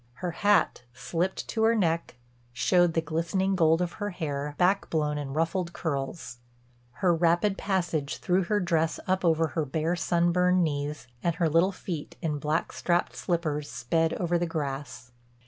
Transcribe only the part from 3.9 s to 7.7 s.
her hair back blown in ruffled curls; her rapid